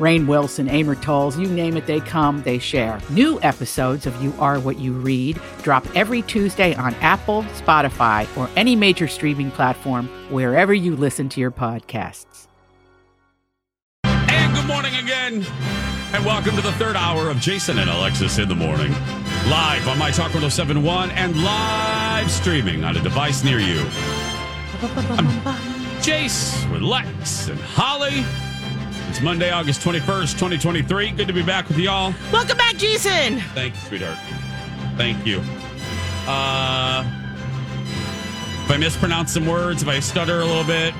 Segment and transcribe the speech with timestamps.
[0.00, 2.98] Rainn Wilson, Amor Towles, you name it, they come, they share.
[3.10, 8.48] New episodes of You Are What You Read drop every Tuesday on Apple, Spotify, or
[8.56, 12.46] any major streaming platform wherever you listen to your podcasts.
[14.04, 15.44] And good morning again.
[16.14, 18.92] And welcome to the third hour of Jason and Alexis in the morning.
[19.48, 23.80] Live on My Talk 1071 and live streaming on a device near you.
[24.80, 25.26] I'm
[26.00, 28.24] Jace with Lex and Holly.
[29.10, 31.10] It's Monday, August 21st, 2023.
[31.10, 32.14] Good to be back with y'all.
[32.32, 33.40] Welcome back, Jason.
[33.54, 34.16] Thank you, sweetheart.
[34.96, 35.42] Thank you.
[36.28, 37.02] Uh,
[38.64, 40.94] if I mispronounce some words, if I stutter a little bit,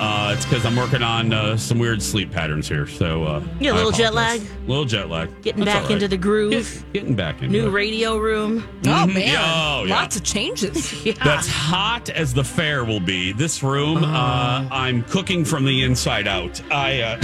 [0.00, 2.86] uh, it's because I'm working on uh, some weird sleep patterns here.
[2.86, 4.40] So, uh, Yeah, a little jet apologize.
[4.48, 4.68] lag.
[4.68, 5.42] little jet lag.
[5.42, 6.50] Getting That's back all into the groove.
[6.50, 7.70] Get- getting back into New it.
[7.70, 8.66] radio room.
[8.86, 9.14] Oh Mhm.
[9.14, 9.94] man, Oh, yeah.
[9.94, 10.92] lots of changes.
[11.04, 11.12] Yeah.
[11.22, 13.32] That's hot as the fair will be.
[13.32, 16.60] This room, uh, I'm cooking from the inside out.
[16.72, 17.20] I, uh,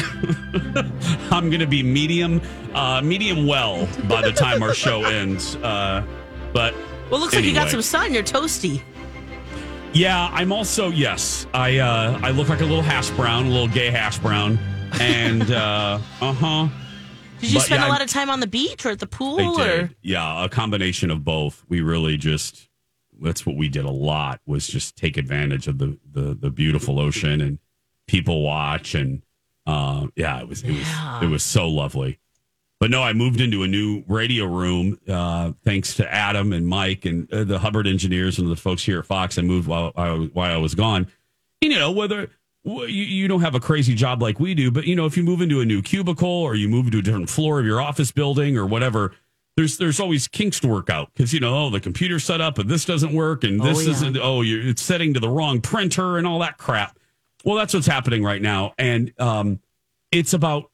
[1.31, 2.41] I'm going to be medium,
[2.75, 5.57] uh, medium well by the time our show ends.
[5.57, 6.05] Uh,
[6.53, 6.75] but
[7.11, 8.13] well, looks like you got some sun.
[8.13, 8.83] You're toasty.
[9.97, 11.47] Yeah, I'm also yes.
[11.55, 14.59] I uh, I look like a little hash brown, a little gay hash brown,
[15.01, 16.69] and uh huh.
[17.41, 18.99] Did you But, spend yeah, a lot I- of time on the beach or at
[18.99, 19.37] the pool?
[19.37, 19.97] They or did.
[20.03, 21.65] Yeah, a combination of both.
[21.69, 22.69] We really just
[23.21, 26.99] that's what we did a lot was just take advantage of the the, the beautiful
[27.01, 27.59] ocean and
[28.07, 29.23] people watch and
[29.67, 31.15] uh, yeah, it was it Yeah.
[31.21, 32.19] was it was so lovely.
[32.79, 37.07] But no, I moved into a new radio room uh, thanks to Adam and Mike
[37.07, 39.39] and uh, the Hubbard engineers and the folks here at Fox.
[39.39, 41.07] I moved while I, while I was gone.
[41.63, 42.31] You know whether
[42.65, 45.23] you, you don't have a crazy job like we do, but you know if you
[45.23, 48.13] move into a new cubicle or you move to a different floor of your office
[48.13, 49.15] building or whatever,
[49.57, 52.59] there's there's always kinks to work out because you know oh the computer's set up
[52.59, 53.91] and this doesn't work and this Oh, yeah.
[53.91, 56.99] isn't oh you're it's setting to the wrong printer and all that crap.
[57.43, 59.61] Well, that's what's happening right now, and um,
[60.13, 60.71] it's about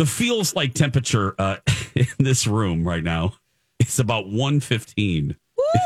[0.00, 1.56] the feels like temperature uh,
[1.94, 3.34] in this room right now.
[3.78, 5.36] is about one fifteen.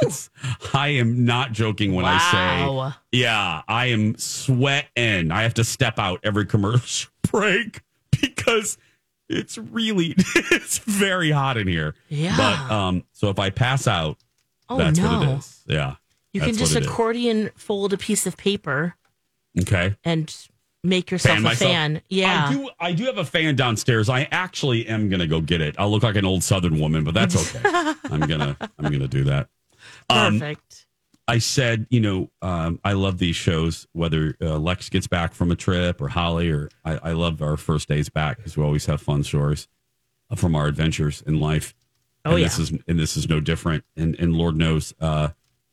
[0.02, 0.30] It's,
[0.72, 2.90] I am not joking when I Wow.
[2.90, 5.30] say, yeah, I am sweating.
[5.32, 7.82] I have to step out every commercial break
[8.20, 8.78] because
[9.28, 11.94] it's really it's very hot in here.
[12.08, 12.36] Yeah.
[12.36, 14.16] But um, so if I pass out,
[14.68, 15.18] oh that's no!
[15.18, 15.62] what it is.
[15.66, 15.96] Yeah.
[16.32, 16.90] You can just what it is.
[16.92, 18.94] accordion fold a piece of paper
[19.60, 19.96] Okay.
[20.04, 20.34] and
[20.84, 21.70] make yourself Fan a myself.
[21.70, 22.02] fan.
[22.08, 22.46] Yeah.
[22.48, 22.70] I do.
[22.78, 24.08] I do have a fan downstairs.
[24.08, 25.74] I actually am gonna go get it.
[25.78, 27.68] I'll look like an old Southern woman, but that's okay.
[28.04, 28.56] I'm gonna.
[28.78, 29.48] I'm gonna do that.
[30.08, 30.86] Um, Perfect.
[31.26, 35.50] I said, you know, um, I love these shows, whether uh, Lex gets back from
[35.50, 38.84] a trip or Holly, or I, I love our first days back because we always
[38.86, 39.66] have fun stories
[40.30, 41.74] uh, from our adventures in life.
[42.26, 42.44] Oh, and yeah.
[42.48, 43.84] This is and this is no different.
[43.96, 45.28] And and Lord knows, uh,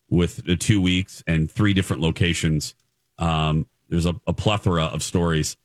[0.10, 2.74] with the two weeks and three different locations,
[3.18, 5.58] um, there's a, a plethora of stories.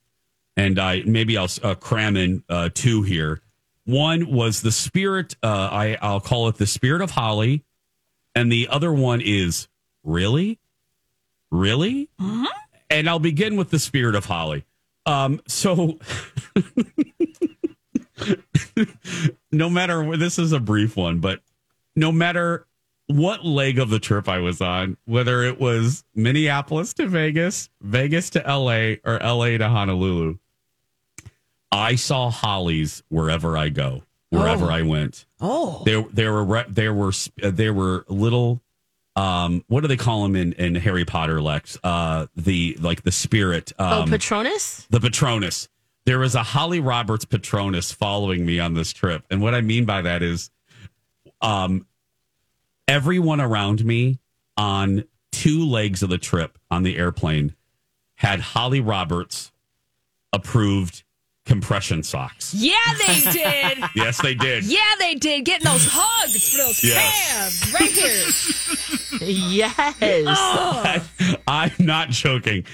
[0.57, 3.41] And I maybe I'll uh, cram in uh, two here.
[3.85, 5.37] One was the spirit.
[5.43, 7.63] Uh, I I'll call it the spirit of Holly,
[8.35, 9.69] and the other one is
[10.03, 10.59] really,
[11.51, 12.09] really.
[12.91, 14.65] And I'll begin with the spirit of Holly.
[15.05, 15.99] Um, so
[19.53, 21.41] no matter this is a brief one, but
[21.95, 22.67] no matter
[23.09, 28.31] what leg of the trip I was on, whether it was Minneapolis to Vegas, Vegas
[28.31, 30.39] to LA, or LA to Honolulu,
[31.71, 35.27] I saw hollies wherever I go, wherever I went.
[35.41, 37.13] Oh, There, there were there were
[37.43, 38.61] uh, there were little.
[39.15, 41.79] Um, what do they call them in, in Harry Potter, Lex?
[41.83, 43.73] Uh, the like the spirit.
[43.79, 44.87] Um, oh, Patronus.
[44.91, 45.69] the Patronus.
[46.05, 49.25] There was a Holly Roberts Patronus following me on this trip.
[49.31, 50.51] And what I mean by that is
[51.41, 51.87] um
[52.89, 54.19] everyone around me
[54.57, 57.55] on two legs of the trip on the airplane
[58.15, 59.53] had Holly Roberts
[60.33, 61.03] approved
[61.45, 62.53] compression socks.
[62.55, 62.75] yeah,
[63.07, 63.85] they did.
[63.95, 64.65] Yes, they did.
[64.65, 65.45] yeah, they did.
[65.45, 67.71] Getting those hugs for those Yes.
[67.71, 69.29] calves right here.
[69.29, 70.25] Yes.
[70.27, 71.37] Oh.
[71.49, 72.65] I'm not joking.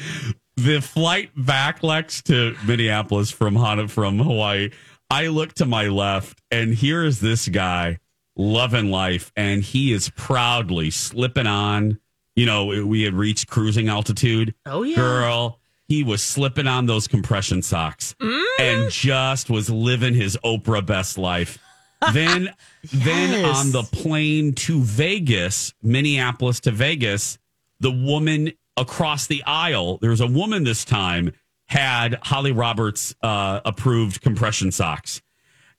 [0.56, 4.70] the flight back, Lex, to Minneapolis from Hana from Hawaii,
[5.10, 7.98] I look to my left, and here is this guy
[8.42, 11.98] loving life, and he is proudly slipping on.
[12.34, 14.54] You know, we had reached cruising altitude.
[14.66, 14.96] Oh, yeah.
[14.96, 18.14] girl, he was slipping on those compression socks
[18.58, 21.58] and just was living his Oprah best life.
[22.12, 22.52] Then,
[22.92, 27.38] then on the plane to Vegas, Minneapolis to Vegas,
[27.78, 31.30] the woman across the aisle, there was a woman this time,
[31.66, 35.22] had Holly Roberts uh, approved compression socks.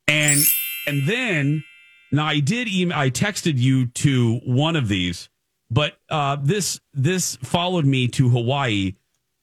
[0.07, 0.39] And
[0.87, 1.63] and then
[2.13, 5.29] now I did email I texted you to one of these,
[5.69, 8.93] but uh, this this followed me to Hawaii.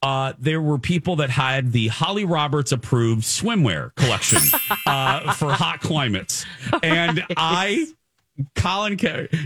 [0.01, 4.39] Uh, there were people that had the Holly Roberts approved swimwear collection
[4.87, 6.45] uh, for hot climates,
[6.81, 7.85] and I
[8.55, 8.97] Colin,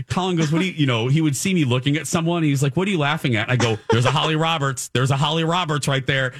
[0.08, 2.42] Colin goes, "What do you, you know?" He would see me looking at someone.
[2.42, 4.88] He's like, "What are you laughing at?" I go, "There's a Holly Roberts.
[4.94, 6.32] There's a Holly Roberts right there."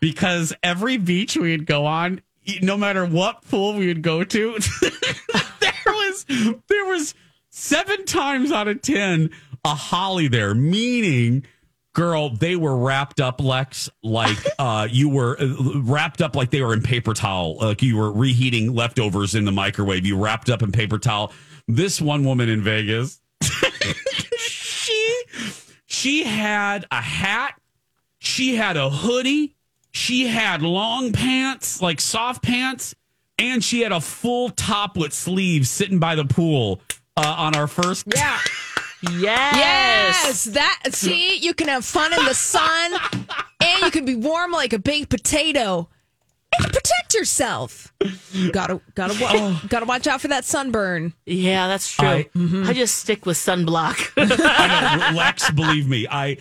[0.00, 2.22] Because every beach we'd go on,
[2.62, 4.58] no matter what pool we would go to,
[6.28, 7.14] was there was
[7.50, 9.30] seven times out of ten
[9.64, 11.46] a Holly there, meaning.
[11.92, 16.62] Girl, they were wrapped up, Lex, like uh, you were uh, wrapped up like they
[16.62, 20.06] were in paper towel, like you were reheating leftovers in the microwave.
[20.06, 21.32] You wrapped up in paper towel.
[21.66, 23.20] This one woman in Vegas,
[24.38, 25.24] she
[25.86, 27.60] she had a hat,
[28.20, 29.56] she had a hoodie,
[29.90, 32.94] she had long pants, like soft pants,
[33.40, 36.80] and she had a full top with sleeves sitting by the pool
[37.16, 38.06] uh, on our first.
[38.14, 38.38] Yeah.
[39.02, 39.56] Yes.
[39.56, 40.44] Yes.
[40.44, 42.92] That see, you can have fun in the sun
[43.62, 45.88] and you can be warm like a baked potato.
[46.58, 47.94] And protect yourself.
[48.52, 51.14] Gotta gotta wa- gotta watch out for that sunburn.
[51.24, 52.06] Yeah, that's true.
[52.08, 54.12] I- I, just stick with sunblock.
[54.18, 56.36] I know, Lex, believe me, I.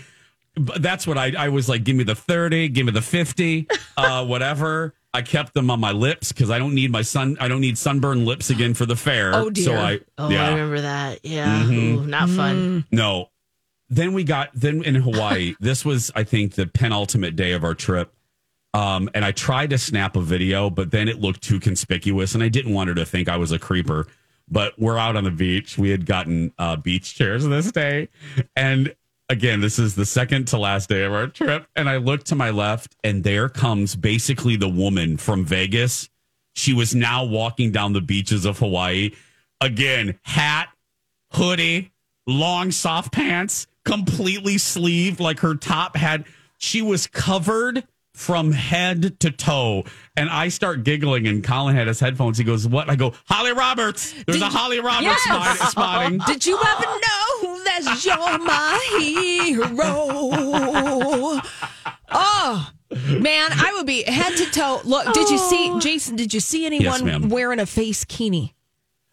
[0.57, 1.31] That's what I.
[1.38, 4.96] I was like, give me the thirty, give me the fifty, uh, whatever.
[5.13, 7.38] I kept them on my lips because I don't need my sun.
[7.39, 9.33] I don't need sunburned lips again for the fair.
[9.33, 9.63] Oh, dear.
[9.63, 10.00] So I.
[10.17, 10.44] oh, yeah.
[10.44, 10.50] I yeah.
[10.50, 11.19] remember that.
[11.25, 11.65] Yeah.
[11.65, 12.85] Ooh, not fun.
[12.91, 13.29] No.
[13.89, 15.56] Then we got then in Hawaii.
[15.59, 18.13] this was, I think, the penultimate day of our trip.
[18.75, 22.44] Um, and I tried to snap a video, but then it looked too conspicuous, and
[22.44, 24.05] I didn't want her to think I was a creeper.
[24.47, 25.77] But we're out on the beach.
[25.77, 28.09] We had gotten uh, beach chairs this day,
[28.55, 28.94] and
[29.29, 31.67] again, this is the second to last day of our trip.
[31.75, 36.09] And I look to my left, and there comes basically the woman from Vegas.
[36.55, 39.11] She was now walking down the beaches of Hawaii.
[39.61, 40.69] Again, hat,
[41.31, 41.91] hoodie,
[42.27, 46.25] long soft pants, completely sleeved, like her top had
[46.57, 47.87] she was covered
[48.19, 49.86] from head to toe.
[50.18, 52.38] And I start giggling and Colin had his headphones.
[52.38, 52.89] He goes, What?
[52.89, 54.13] I go, Holly Roberts.
[54.27, 55.21] There's a Holly Roberts Yes.
[55.21, 56.18] spot- spotting.
[56.27, 59.80] Did you ever know that you're my hero?
[62.12, 64.81] Oh man, I would be head to toe.
[64.83, 65.80] Look, did you see oh.
[65.80, 66.15] Jason?
[66.15, 67.30] Did you see anyone ma'am.
[67.30, 68.56] wearing a face kini?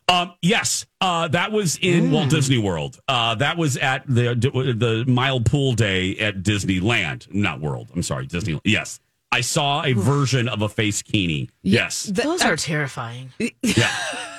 [0.08, 3.00] Um, yes, uh, that was in Walt Disney World.
[3.08, 7.88] Uh, that was at the the Mile Pool Day at Disneyland, not World.
[7.94, 8.60] I'm sorry, Disney.
[8.64, 9.00] Yes,
[9.32, 11.50] I saw a version of a face kini.
[11.62, 13.32] Yes, The- Those are terrifying.
[13.62, 13.90] yeah.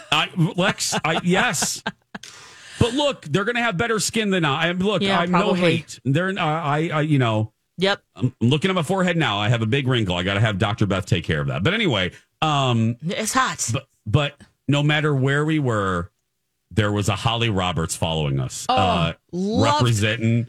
[0.09, 1.83] I, Lex, I, yes.
[2.79, 4.71] But look, they're going to have better skin than I.
[4.71, 5.99] Look, Yeah, I'm no hate.
[6.05, 8.01] They're, uh, I, I, you know, Yep.
[8.15, 9.37] I'm looking at my forehead now.
[9.37, 10.15] I have a big wrinkle.
[10.15, 10.85] I got to have Dr.
[10.87, 11.61] Beth take care of that.
[11.63, 12.11] But anyway,
[12.41, 13.69] um, It's hot.
[13.73, 16.11] but but no matter where we were,
[16.71, 20.47] there was a Holly Roberts following us, Oh, uh, loved- representing.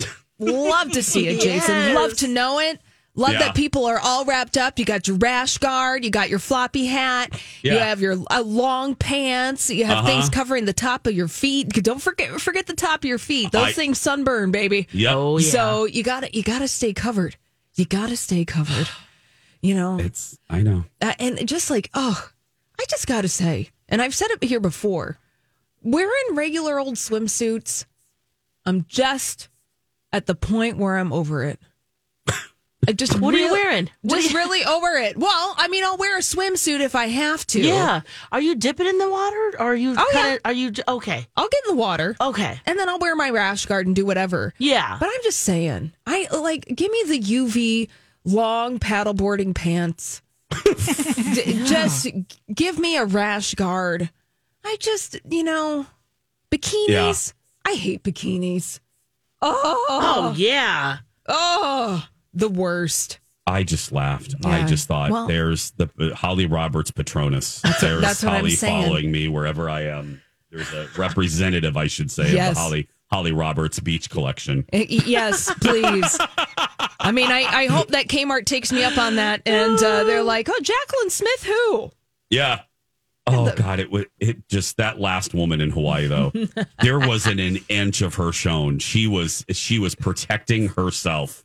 [0.38, 1.74] Love to see it, Jason.
[1.74, 1.94] Yes.
[1.94, 2.80] Love to know it.
[3.16, 3.38] Love Yeah.
[3.38, 4.76] that people are all wrapped up.
[4.80, 8.96] You got your rash guard, you got your floppy hat, you have your uh, long
[8.96, 10.06] pants, you have Uh-huh.
[10.08, 11.68] things covering the top of your feet.
[11.68, 13.52] Don't forget forget the top of your feet.
[13.52, 14.88] Those I- things sunburn, baby.
[14.90, 15.14] Yep.
[15.14, 15.48] Oh, yeah.
[15.50, 17.36] So you got to you got to stay covered.
[17.76, 18.88] You got to stay covered.
[19.62, 20.84] You know, It's I know.
[21.00, 22.28] uh, and just like oh,
[22.80, 25.18] I just got to say, and I've said it here before,
[25.82, 27.84] wearing regular old swimsuits,
[28.66, 29.48] I'm just
[30.12, 31.58] at the point where I'm over it.
[32.86, 33.88] I just What are you wearing?
[34.06, 35.16] Just really over it.
[35.16, 37.60] Well, I mean, I'll wear a swimsuit if I have to.
[37.60, 38.02] Yeah.
[38.30, 39.52] Are you dipping in the water?
[39.58, 40.38] Or are you Oh, kinda, yeah.
[40.44, 41.26] are you okay.
[41.36, 42.14] I'll get in the water.
[42.20, 42.60] Okay.
[42.66, 44.52] And then I'll wear my rash guard and do whatever.
[44.58, 44.96] Yeah.
[45.00, 47.88] But I'm just saying, I like give me the UV
[48.24, 50.20] long paddleboarding pants.
[51.34, 52.08] D- Just
[52.54, 54.10] give me a rash guard.
[54.64, 55.86] I just, you know,
[56.50, 57.32] bikinis.
[57.64, 58.80] I hate bikinis.
[59.42, 60.98] Oh, oh yeah.
[61.28, 63.20] oh, the worst.
[63.46, 64.34] I just laughed.
[64.44, 67.60] I just thought Well- there's the uh, Holly Roberts Patronus.
[67.80, 68.84] there's that's what I'm Holly saying.
[68.84, 70.22] following me wherever I am.
[70.50, 72.50] There's a representative, I should say, Yes.
[72.50, 74.64] of the Holly Holly Roberts Beach Collection.
[74.72, 76.18] Uh, Yes, please.
[77.04, 80.22] I mean, I, I hope that Kmart takes me up on that, and uh, they're
[80.22, 81.90] like, "Oh, Jaclyn Smith, who?"
[82.30, 82.62] Yeah.
[83.26, 86.30] Oh God, it was it just that last woman in Hawaii though.
[86.82, 88.78] there wasn't an inch of her shown.
[88.78, 91.44] She was she was protecting herself,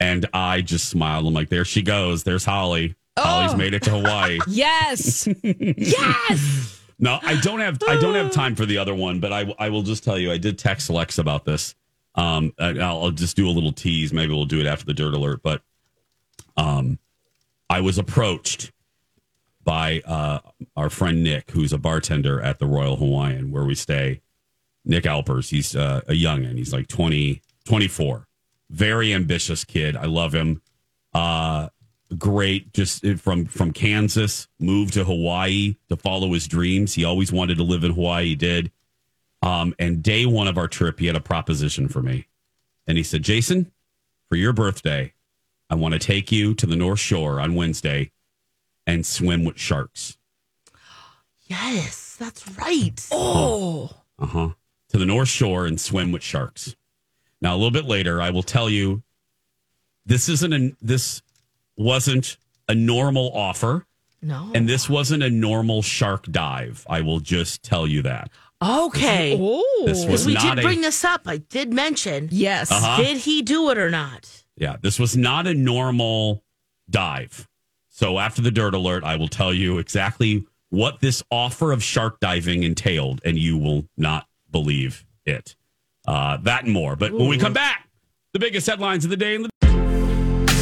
[0.00, 1.26] and I just smiled.
[1.26, 2.24] I'm like, there she goes.
[2.24, 2.96] There's Holly.
[3.16, 4.38] Holly's made it to Hawaii.
[4.48, 6.80] Yes, yes.
[6.98, 9.68] No, I don't have I don't have time for the other one, but I I
[9.70, 11.74] will just tell you I did text Lex about this.
[12.20, 14.12] Um, I- I'll, I'll just do a little tease.
[14.12, 15.40] Maybe we'll do it after the dirt alert.
[15.42, 15.62] But
[16.56, 16.98] um,
[17.68, 18.72] I was approached
[19.64, 20.40] by uh,
[20.76, 24.20] our friend Nick, who's a bartender at the Royal Hawaiian where we stay.
[24.84, 26.56] Nick Alpers, he's uh, a youngin.
[26.56, 28.26] He's like 20, 24.
[28.70, 29.94] Very ambitious kid.
[29.96, 30.62] I love him.
[31.12, 31.68] Uh,
[32.18, 36.94] great just from from Kansas moved to Hawaii to follow his dreams.
[36.94, 38.28] He always wanted to live in Hawaii.
[38.28, 38.72] He did.
[39.42, 42.26] Um, and day one of our trip, he had a proposition for me.
[42.86, 43.70] And he said, Jason,
[44.28, 45.14] for your birthday,
[45.70, 48.10] I want to take you to the North Shore on Wednesday
[48.86, 50.16] and swim with sharks.
[51.46, 53.06] Yes, that's right.
[53.10, 54.48] Oh, Uh huh.
[54.90, 56.74] To the North Shore and swim with sharks.
[57.40, 59.02] Now, a little bit later, I will tell you
[60.04, 61.22] this isn't a, this
[61.76, 62.36] wasn't
[62.68, 63.86] a normal offer.
[64.22, 64.50] No.
[64.54, 66.84] And this wasn't a normal shark dive.
[66.90, 68.30] I will just tell you that.
[68.62, 69.36] Okay.
[69.40, 69.82] oh.
[69.86, 71.22] This was Because we not did a- bring this up.
[71.26, 72.28] I did mention.
[72.30, 72.70] yes.
[72.70, 73.02] Uh-huh.
[73.02, 74.28] Did he do it or not?
[74.56, 76.42] Yeah, this was not a normal
[76.88, 77.48] dive.
[77.88, 82.20] So after the dirt alert, I will tell you exactly what this offer of shark
[82.20, 85.56] diving entailed, and you will not believe it.
[86.06, 86.96] Uh, that and more.
[86.96, 87.88] But when we come back,
[88.32, 89.50] the biggest headlines of the day in the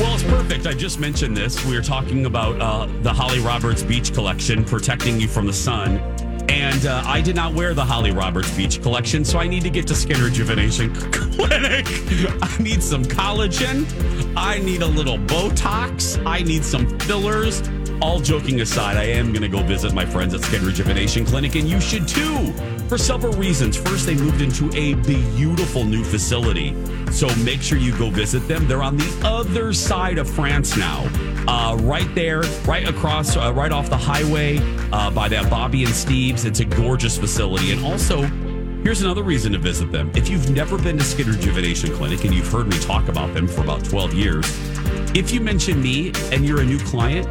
[0.01, 0.67] well, it's perfect.
[0.67, 1.65] I just mentioned this.
[1.67, 5.99] We were talking about uh, the Holly Roberts Beach Collection, protecting you from the sun.
[6.49, 9.71] And uh, I did not wear the Holly Roberts Beach Collection, so I need to
[9.71, 11.87] get to Skin Rejuvenation Clinic.
[12.43, 13.87] I need some collagen.
[14.37, 16.25] I need a little Botox.
[16.27, 17.63] I need some fillers.
[18.01, 21.57] All joking aside, I am going to go visit my friends at Skin Rejuvenation Clinic,
[21.57, 22.53] and you should too,
[22.89, 23.77] for several reasons.
[23.77, 26.77] First, they moved into a beautiful new facility,
[27.11, 28.69] so make sure you go visit them.
[28.69, 31.09] They're on the other side of France now,
[31.49, 34.59] uh, right there, right across, uh, right off the highway
[34.93, 36.45] uh, by that Bobby and Steve's.
[36.45, 38.23] It's a gorgeous facility, and also.
[38.85, 40.11] Here's another reason to visit them.
[40.15, 43.49] If you've never been to Skin Rejuvenation Clinic and you've heard me talk about them
[43.49, 44.47] for about 12 years,
[45.17, 47.27] if you mention me and you're a new client,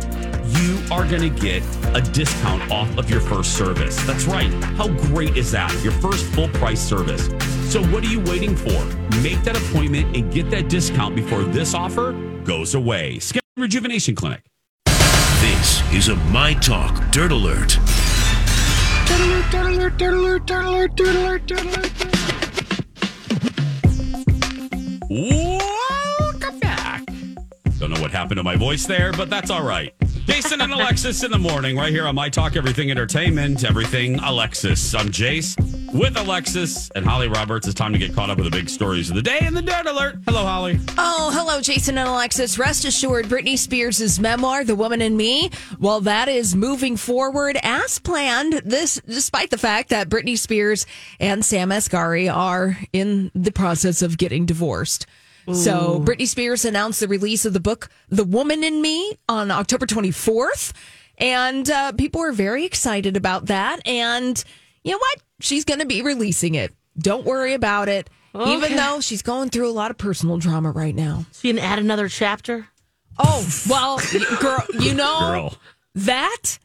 [0.59, 1.63] you are going to get
[1.95, 3.95] a discount off of your first service.
[4.05, 4.51] That's right.
[4.75, 5.73] How great is that?
[5.83, 7.27] Your first full price service.
[7.71, 8.85] So, what are you waiting for?
[9.21, 12.11] Make that appointment and get that discount before this offer
[12.43, 13.19] goes away.
[13.57, 14.43] Rejuvenation Clinic.
[14.85, 17.79] This is a My Talk Dirt Alert.
[25.09, 27.03] Welcome back.
[27.79, 29.91] Don't know what happened to my voice there, but that's all right.
[30.27, 34.93] Jason and Alexis in the morning, right here on My Talk Everything Entertainment, Everything Alexis.
[34.93, 35.55] I'm Jace
[35.93, 37.65] with Alexis and Holly Roberts.
[37.65, 39.61] It's time to get caught up with the big stories of the day and the
[39.61, 40.17] Dirt Alert.
[40.25, 40.79] Hello, Holly.
[40.97, 42.59] Oh, hello, Jason and Alexis.
[42.59, 47.97] Rest assured, Britney Spears' memoir, The Woman in Me, well, that is moving forward as
[47.97, 48.61] planned.
[48.65, 50.85] This, despite the fact that Britney Spears
[51.21, 55.05] and Sam Asghari are in the process of getting divorced.
[55.53, 59.85] So, Britney Spears announced the release of the book, The Woman in Me, on October
[59.85, 60.73] 24th.
[61.17, 63.79] And uh, people are very excited about that.
[63.87, 64.43] And
[64.83, 65.21] you know what?
[65.39, 66.73] She's going to be releasing it.
[66.97, 68.09] Don't worry about it.
[68.45, 71.25] Even though she's going through a lot of personal drama right now.
[71.31, 72.67] So you can add another chapter?
[73.17, 73.99] Oh, well,
[74.39, 75.57] girl, you know, Girl.
[75.95, 76.59] that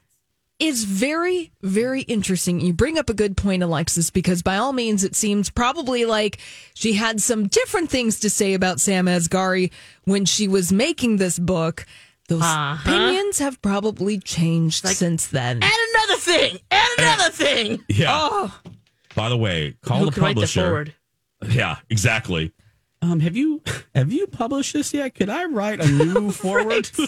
[0.62, 2.60] is very, very interesting.
[2.60, 6.38] You bring up a good point, Alexis, because by all means, it seems probably like
[6.74, 9.70] she had some different things to say about Sam Asghari
[10.04, 11.84] when she was making this book.
[12.28, 12.76] Those Uh-huh.
[12.90, 15.60] opinions have probably changed since then.
[15.62, 16.58] Add another thing.
[16.70, 17.84] Add another thing.
[17.88, 18.10] Yeah.
[18.20, 18.60] Oh,
[19.14, 20.60] By the way, call Who the can write the publisher.
[20.62, 20.94] forward?
[21.50, 22.52] Yeah, exactly.
[23.02, 23.60] Um, have you
[23.94, 25.14] have you published this yet?
[25.14, 26.88] Could I write a new forward?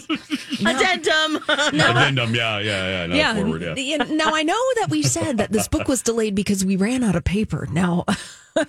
[0.65, 1.39] Addendum.
[1.47, 2.35] no, Addendum.
[2.35, 3.05] Yeah, yeah, yeah.
[3.07, 3.33] No, yeah.
[3.35, 3.61] forward.
[3.61, 3.75] Yeah.
[3.75, 4.03] yeah.
[4.03, 7.15] Now, I know that we said that this book was delayed because we ran out
[7.15, 7.67] of paper.
[7.71, 8.03] Now,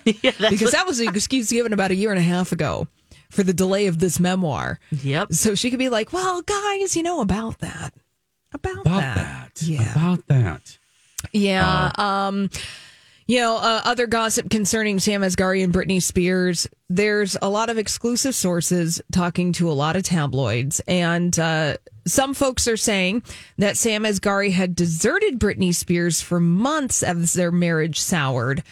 [0.05, 2.87] yeah, because what- that was an excuse given about a year and a half ago
[3.29, 4.79] for the delay of this memoir.
[4.91, 5.33] Yep.
[5.33, 7.93] So she could be like, "Well, guys, you know about that,
[8.53, 9.15] about, About that.
[9.55, 9.61] that.
[9.63, 10.77] yeah, About that.
[11.33, 12.49] yeah." Um,
[13.27, 16.67] you know, uh, other gossip concerning Sam Asghari and Britney Spears.
[16.89, 22.33] There's a lot of exclusive sources talking to a lot of tabloids, and uh, some
[22.33, 23.23] folks are saying
[23.57, 28.63] that Sam Asghari had deserted Britney Spears for months as their marriage soured.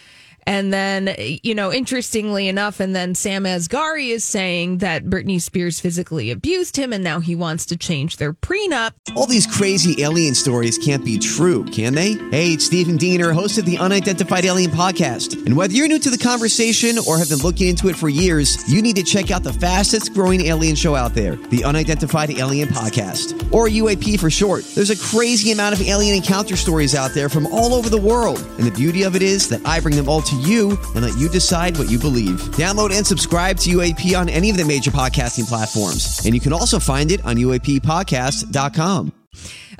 [0.47, 5.79] And then, you know, interestingly enough, and then Sam Asghari is saying that Britney Spears
[5.79, 8.91] physically abused him and now he wants to change their prenup.
[9.15, 12.13] All these crazy alien stories can't be true, can they?
[12.29, 15.45] Hey, it's Stephen Diener, host of the Unidentified Alien Podcast.
[15.45, 18.71] And whether you're new to the conversation or have been looking into it for years,
[18.71, 22.69] you need to check out the fastest growing alien show out there, the Unidentified Alien
[22.69, 24.63] Podcast, or UAP for short.
[24.75, 28.39] There's a crazy amount of alien encounter stories out there from all over the world.
[28.57, 31.17] And the beauty of it is that I bring them all to you and let
[31.17, 32.39] you decide what you believe.
[32.57, 36.21] Download and subscribe to UAP on any of the major podcasting platforms.
[36.25, 39.13] And you can also find it on UAPpodcast.com.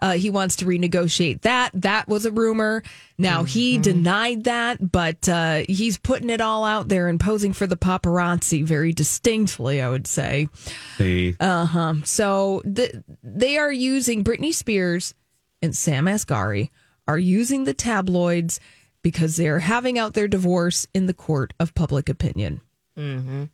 [0.02, 1.72] Uh, he wants to renegotiate that.
[1.74, 2.84] That was a rumor.
[3.18, 7.66] Now he denied that, but uh, he's putting it all out there and posing for
[7.66, 10.50] the paparazzi very distinctly, I would say.
[10.98, 11.94] See, Uh huh.
[12.04, 15.14] So th- they are using Britney Spears
[15.62, 16.70] and Sam Asghari
[17.08, 18.60] are using the tabloids
[19.06, 22.60] because they're having out their divorce in the court of public opinion.
[22.98, 23.50] Mm,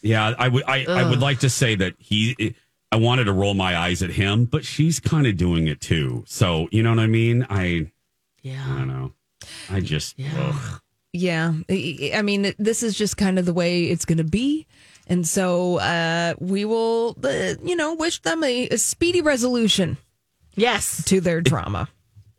[0.00, 0.64] yeah, I would.
[0.66, 2.54] I, I would like to say that he.
[2.90, 6.24] I wanted to roll my eyes at him, but she's kind of doing it too.
[6.26, 7.46] So you know what I mean?
[7.50, 7.92] I.
[8.40, 8.64] Yeah.
[8.66, 9.12] I don't know.
[9.70, 10.16] I just.
[10.38, 10.80] ugh.
[11.12, 11.52] Yeah.
[11.68, 14.66] I I mean, this is just kind of the way it's going to be.
[15.06, 19.98] And so uh, we will, uh, you know, wish them a, a speedy resolution
[20.54, 21.04] Yes.
[21.06, 21.88] to their drama.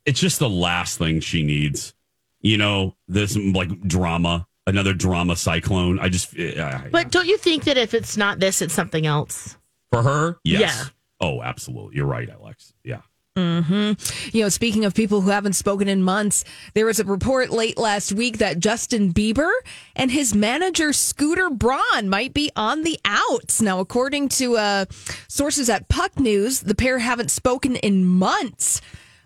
[0.05, 1.93] It's just the last thing she needs.
[2.41, 5.99] You know, this like drama, another drama cyclone.
[5.99, 6.37] I just.
[6.37, 9.57] I, But don't you think that if it's not this, it's something else?
[9.93, 10.59] for her, yes.
[10.61, 10.85] Yeah.
[11.21, 11.97] Oh, absolutely.
[11.97, 12.73] You're right, Alex.
[12.83, 13.01] Yeah.
[13.37, 13.93] Hmm.
[14.31, 16.43] You know, speaking of people who haven't spoken in months,
[16.73, 19.51] there was a report late last week that Justin Bieber
[19.95, 23.61] and his manager Scooter Braun might be on the outs.
[23.61, 24.85] Now, according to uh,
[25.27, 28.81] sources at Puck News, the pair haven't spoken in months.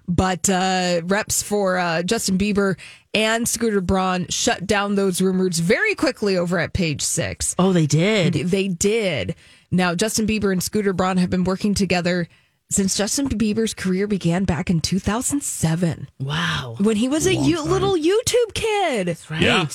[0.07, 2.77] But uh, reps for uh, Justin Bieber
[3.13, 7.55] and Scooter Braun shut down those rumors very quickly over at page six.
[7.59, 8.33] Oh, they did.
[8.33, 9.35] They did.
[9.69, 12.29] Now, Justin Bieber and Scooter Braun have been working together
[12.69, 16.75] since Justin Bieber's career began back in 2007 Wow.
[16.79, 19.17] when he was a little YouTube kid.
[19.29, 19.41] Right.
[19.41, 19.67] Yeah.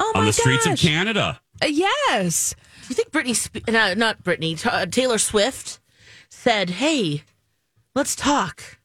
[0.00, 0.78] Oh On my the streets of.
[0.78, 1.40] Canada.
[1.62, 2.54] Uh, yes.
[2.82, 5.78] Do you think Britney, Spe- no, not Britney, T- uh, Taylor Swift
[6.28, 7.22] said, hey,
[7.94, 8.78] let's talk?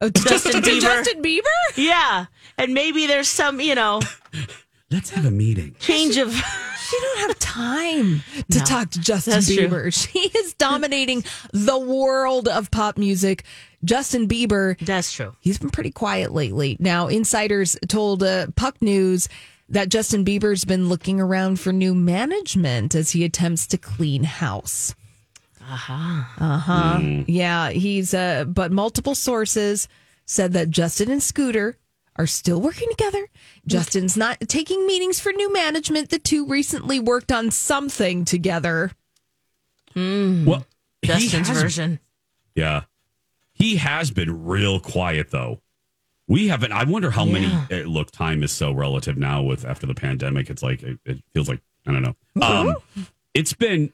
[0.02, 0.80] Uh, Justin Bieber.
[0.80, 1.42] Justin Bieber?
[1.76, 2.26] Yeah.
[2.56, 4.00] And maybe there's some, you know,
[4.90, 5.76] Let's have a meeting.
[5.78, 6.34] change of.
[6.90, 9.68] She don't have time to No, talk to Justin that's true.
[9.68, 9.94] Bieber.
[9.94, 13.44] She is dominating the world of pop music.
[13.84, 15.36] Justin Bieber That's true.
[15.38, 16.76] he's been pretty quiet lately.
[16.80, 19.28] Now, insiders told uh, Puck News
[19.68, 24.92] that Justin Bieber's been looking around for new management as he attempts to clean house.
[25.70, 26.24] Uh huh.
[26.38, 26.98] Uh huh.
[27.26, 28.12] Yeah, he's.
[28.12, 29.86] Uh, but multiple sources
[30.26, 31.76] said that Justin and Scooter
[32.16, 33.28] are still working together.
[33.66, 36.10] Justin's not taking meetings for new management.
[36.10, 38.90] The two recently worked on something together.
[39.94, 40.66] Well,
[41.04, 42.00] Justin's has- version.
[42.54, 42.82] Yeah.
[43.52, 45.60] He has been real quiet though.
[46.26, 49.86] We haven't I wonder how many uh, look time is so relative now with after
[49.86, 50.48] the pandemic.
[50.48, 52.16] It's like it, it feels like I don't know.
[52.42, 52.76] Um
[53.34, 53.92] it's been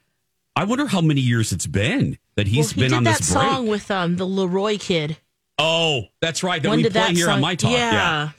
[0.57, 3.19] I wonder how many years it's been that he's well, he been did on that
[3.19, 3.45] this break.
[3.45, 5.19] That song with um the Laroi kid.
[5.59, 6.63] oh, that's right.
[6.63, 7.35] That when we did play that here song?
[7.35, 7.73] on my talk.
[7.73, 8.31] Yeah, Yeah.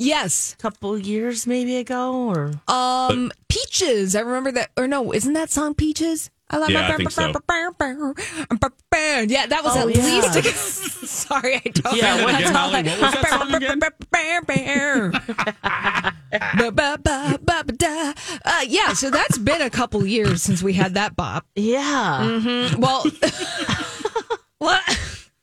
[0.00, 0.54] Yes.
[0.54, 4.14] A couple years maybe ago, or Um, Peaches.
[4.14, 4.70] I remember that.
[4.76, 6.30] Or no, isn't that song Peaches?
[6.50, 7.20] I love Yeah, I think so.
[9.28, 10.02] Yeah, that was Oh, at yeah.
[10.02, 11.06] least.
[11.08, 12.24] Sorry, I don't Yeah, know.
[12.24, 13.80] what- Again, Molly, what was that song again?
[18.44, 21.46] Uh, yeah, so that's been a couple years since we had that bop.
[21.54, 22.74] yeah.
[22.78, 23.04] Well,
[24.58, 24.82] what?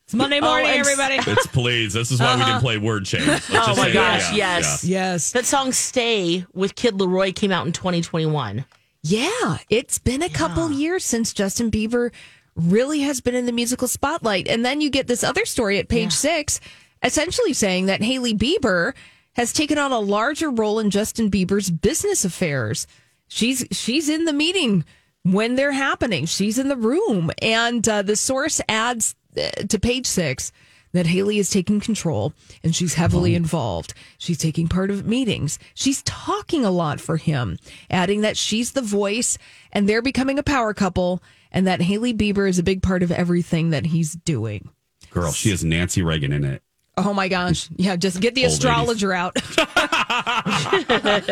[0.05, 1.15] It's Monday morning, and- everybody.
[1.31, 1.93] It's please.
[1.93, 3.25] This is why we didn't play word chain.
[3.27, 3.73] Let's Uh-huh.
[3.73, 4.35] Oh my gosh, that.
[4.35, 4.83] Yeah, yes.
[4.83, 5.31] Yes.
[5.31, 8.65] That song "Stay" with Kid Laroi came out in 2021.
[9.07, 12.11] Yeah, it's been a couple years since Justin Bieber
[12.55, 14.47] really has been in the musical spotlight.
[14.47, 16.59] And then you get this other story at page six,
[17.03, 18.95] essentially saying that Hailey Bieber
[19.33, 22.87] has taken on a larger role in Justin Bieber's business affairs.
[23.27, 24.83] She's she's in the meeting
[25.21, 26.25] when they're happening.
[26.25, 30.51] She's in the room, and uh, the source adds uh, to page six
[30.95, 33.93] that Hailey is taking control and she's heavily involved.
[34.17, 35.59] She's taking part of meetings.
[35.73, 37.57] She's talking a lot for him,
[37.89, 39.37] adding that she's the voice
[39.71, 43.11] and they're becoming a power couple and that Hailey Bieber is a big part of
[43.11, 44.69] everything that he's doing.
[45.11, 46.61] Girl, she has Nancy Reagan in it.
[46.97, 47.69] Oh my gosh.
[47.75, 49.35] Yeah, just get the Old astrologer out.
[49.57, 51.23] I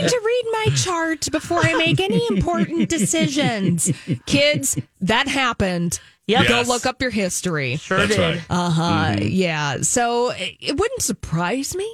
[0.00, 3.90] need to read my chart before I make any important decisions.
[4.26, 6.00] Kids, that happened.
[6.40, 6.48] Yep.
[6.48, 7.76] Go look up your history.
[7.76, 8.20] Sure That's did.
[8.20, 8.42] right.
[8.50, 9.16] Uh huh.
[9.20, 9.82] Yeah.
[9.82, 11.90] So it it wouldn't surprise me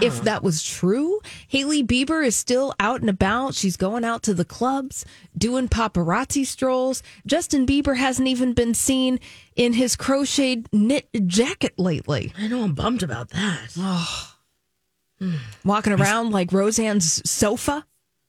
[0.00, 1.20] if that was true.
[1.48, 3.54] Hailey Bieber is still out and about.
[3.54, 5.04] She's going out to the clubs,
[5.36, 7.02] doing paparazzi strolls.
[7.26, 9.20] Justin Bieber hasn't even been seen
[9.56, 13.76] in his crocheted knit jacket lately, I know I'm bummed about that.
[15.64, 17.84] walking around like Roseanne's sofa.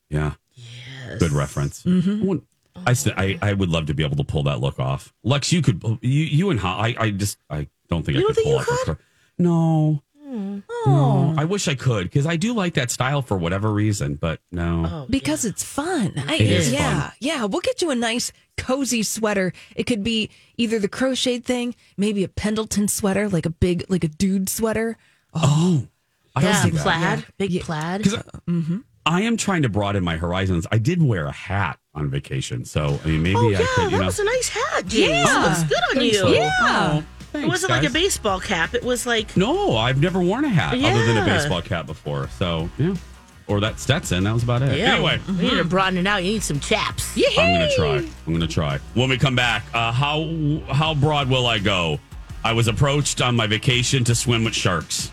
[0.10, 0.34] Yeah.
[0.54, 1.20] Yes.
[1.20, 1.84] Good reference.
[1.84, 2.22] Mm-hmm.
[2.22, 2.44] I, want-
[2.86, 5.14] I, st- I I would love to be able to pull that look off.
[5.24, 5.82] Lex, you could.
[6.02, 8.46] You you and how I I just I don't think You I don't could think
[8.46, 8.66] pull you off.
[8.66, 8.78] could?
[8.78, 8.92] this hmm.
[8.92, 9.00] look.
[9.38, 10.02] No.
[10.28, 11.36] Oh, No.
[11.38, 14.86] I wish I could because I do like that style for whatever reason, but no.
[14.86, 16.14] Oh, because it's fun.
[16.28, 17.12] I, It is yeah, fun.
[17.20, 17.46] yeah.
[17.46, 19.54] We'll get you a nice cozy sweater.
[19.76, 24.04] It could be either the crocheted thing, maybe a Pendleton sweater, like a big, like
[24.04, 24.98] a dude sweater.
[25.34, 25.88] Oh,
[26.36, 26.82] I don't yeah, see that.
[26.84, 28.04] plaid, big plaid.
[28.04, 28.16] 'Cause
[28.48, 28.80] mm-hmm.
[29.06, 30.66] I am trying to broaden my horizons.
[30.72, 33.84] I did wear a hat on vacation, so I mean maybe oh I yeah, could.
[33.86, 34.86] You that know, was a nice hat.
[34.88, 35.10] James.
[35.10, 35.24] Yeah.
[35.24, 36.14] That looks good on you.
[36.14, 36.52] So- Yeah.
[37.34, 38.74] Oh, It wasn't like a baseball cap.
[38.74, 42.30] It was like No, I've never worn a hat other than a baseball cap before.
[42.38, 42.96] So yeah,
[43.48, 44.24] or that Stetson.
[44.24, 44.78] That was about it.
[44.78, 44.94] yeah.
[44.96, 45.20] Anyway.
[45.28, 46.24] we need to broaden it out.
[46.24, 47.16] You need some chaps.
[47.16, 47.28] Yeah.
[47.38, 48.10] I'm gonna try.
[48.28, 48.80] I'm gonna try.
[48.94, 50.28] When we come back, uh, how
[50.70, 52.00] how broad will I go?
[52.44, 55.12] I was approached on my vacation to swim with sharks.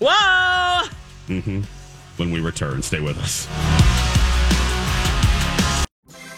[0.00, 0.82] Whoa.
[1.28, 3.46] When we return, stay with us.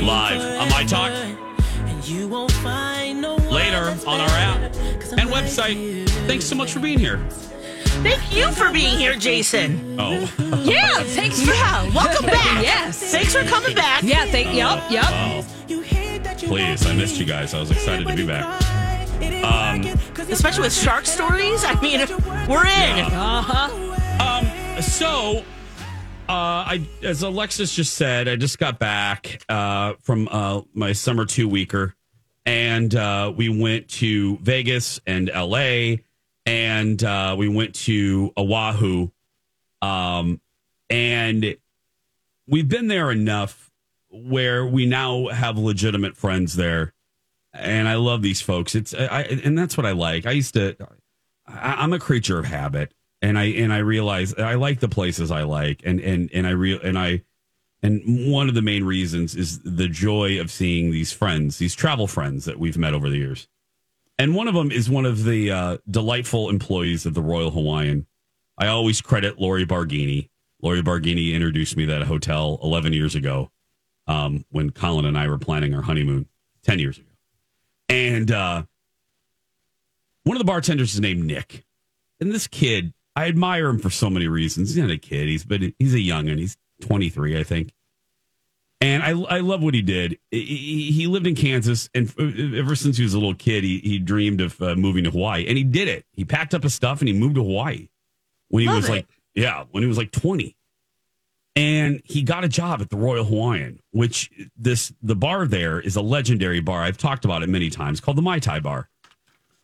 [0.00, 6.08] Live on my talk And you won't find no later on our app and website.
[6.26, 7.18] Thanks so much for being here.
[8.02, 9.96] Thank you for being here, Jason.
[10.00, 10.20] Oh,
[10.64, 11.94] Yeah, thanks for Yeah.
[11.94, 12.62] Welcome back.
[12.62, 12.98] Yes.
[13.12, 14.02] Thanks for coming back.
[14.02, 14.54] Yeah, thank.
[14.54, 15.04] Yep, yep.
[15.04, 15.44] wow.
[16.38, 17.52] Please, I missed you guys.
[17.52, 18.62] I was excited to be back.
[19.44, 19.82] Um,
[20.30, 21.62] Especially with shark stories.
[21.64, 22.00] I mean,
[22.48, 23.04] we're in.
[23.12, 24.46] Uh huh.
[24.46, 25.44] Um, so,
[26.30, 31.26] uh, I as Alexis just said, I just got back uh, from uh, my summer
[31.26, 31.96] two weeker,
[32.46, 36.04] and uh, we went to Vegas and L.A.
[36.46, 39.08] and uh, we went to Oahu,
[39.82, 40.40] um,
[40.88, 41.56] and
[42.46, 43.68] we've been there enough
[44.08, 46.92] where we now have legitimate friends there,
[47.52, 48.76] and I love these folks.
[48.76, 50.26] It's I, and that's what I like.
[50.26, 50.76] I used to.
[51.44, 55.30] I, I'm a creature of habit, and I and I realize I like the places
[55.30, 57.22] I like, and and and I real and I
[57.82, 62.06] and one of the main reasons is the joy of seeing these friends, these travel
[62.06, 63.48] friends that we've met over the years.
[64.18, 68.06] And one of them is one of the uh, delightful employees of the Royal Hawaiian.
[68.58, 70.28] I always credit Lori Barghini.
[70.60, 73.50] Lori Barghini introduced me to that hotel 11 years ago
[74.06, 76.26] um, when Colin and I were planning our honeymoon
[76.64, 77.08] 10 years ago.
[77.88, 78.64] And uh,
[80.24, 81.64] one of the bartenders is named Nick.
[82.20, 84.70] And this kid, I admire him for so many reasons.
[84.74, 86.38] He's not a kid, he's but he's a youngin.
[86.38, 87.72] He's 23, I think.
[88.80, 90.18] And I, I love what he did.
[90.30, 92.12] He- He, he lived in Kansas, and
[92.56, 95.44] ever since he was a little kid, he, he dreamed of uh, moving to Hawaii,
[95.46, 96.06] and he did it.
[96.12, 97.88] He packed up his stuff and he moved to Hawaii
[98.48, 98.92] when he Love was it.
[98.92, 100.56] like, yeah, when he was like 20.
[101.56, 105.96] And he got a job at the Royal Hawaiian, which this the bar there is
[105.96, 106.80] a legendary bar.
[106.82, 108.88] I've talked about it many times, called the Mai Tai Bar.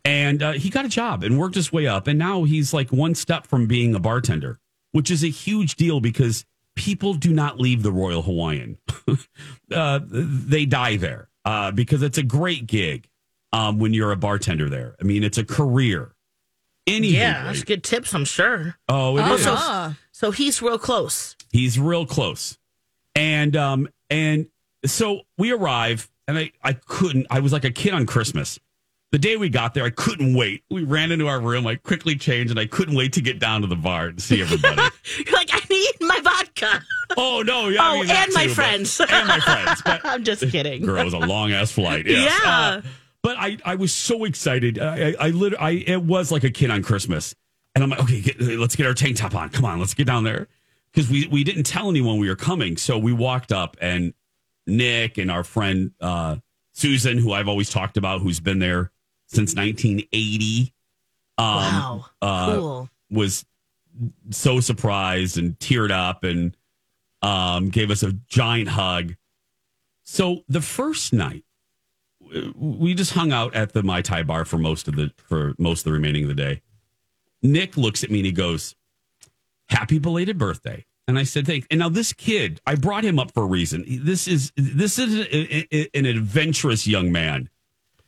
[0.06, 2.92] And uh, he got a job and worked his way up, and now he's like
[2.92, 4.60] one step from being a bartender,
[4.92, 6.44] which is a huge deal because
[6.76, 8.78] people do not leave the Royal Hawaiian.
[9.74, 13.08] uh, they die there uh, because it's a great gig
[13.52, 14.94] um, when you're a bartender there.
[15.00, 16.14] I mean, it's a career.
[16.86, 18.76] Any Yeah, that's good tips, I'm sure.
[18.88, 19.44] Oh, it is.
[19.44, 21.34] Also, so he's real close.
[21.50, 22.58] He's real close.
[23.16, 24.46] And um and
[24.84, 28.60] so we arrive and I I couldn't I was like a kid on Christmas.
[29.16, 30.62] The day we got there, I couldn't wait.
[30.68, 33.62] We ran into our room, I quickly changed and I couldn't wait to get down
[33.62, 34.76] to the bar and see everybody.
[35.26, 36.82] You're like, I need my vodka.
[37.16, 37.82] oh no, yeah.
[37.82, 39.00] I Oh, mean, and my too, but- friends.
[39.08, 39.80] and my friends.
[39.86, 40.82] But I'm just kidding.
[40.84, 42.04] Girl, it was a long ass flight.
[42.06, 42.30] Yes.
[42.44, 42.50] Yeah.
[42.50, 42.82] Uh,
[43.22, 44.78] but I, I was so excited.
[44.78, 47.34] I, I, I literally, I, it was like a kid on Christmas.
[47.74, 49.48] And I'm like, okay, get, let's get our tank top on.
[49.48, 50.46] Come on, let's get down there.
[50.92, 52.76] Because we, we didn't tell anyone we were coming.
[52.76, 54.12] So we walked up and
[54.66, 56.36] Nick and our friend uh,
[56.74, 58.90] Susan, who I've always talked about, who's been there
[59.26, 60.72] since 1980.
[61.38, 62.06] Um, Wow.
[62.22, 62.90] uh, cool.
[63.10, 63.44] was
[64.30, 66.56] so surprised and teared up and
[67.22, 69.14] um, gave us a giant hug.
[70.04, 71.44] So the first night,
[72.56, 75.80] we just hung out at the Mai Tai bar for most of the for most
[75.80, 76.62] of the remaining of the day.
[77.42, 78.74] Nick looks at me and he goes,
[79.68, 80.84] happy belated birthday.
[81.08, 81.66] And I said, thank.
[81.70, 83.84] And now this kid, I brought him up for a reason.
[83.86, 87.48] This is this is a- a- an adventurous young man.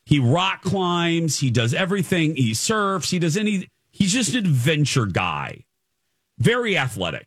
[0.08, 1.38] He rock climbs.
[1.38, 2.34] He does everything.
[2.34, 3.10] He surfs.
[3.10, 3.68] He does any.
[3.90, 5.66] He's just an adventure guy.
[6.38, 7.26] Very athletic.